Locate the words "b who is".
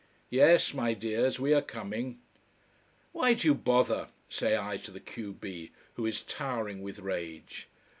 5.31-6.23